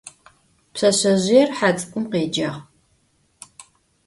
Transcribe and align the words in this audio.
Pşseşsezjıêr 0.73 1.49
he 1.57 1.69
ts'ık'um 1.75 2.05
khêcağ. 2.11 2.51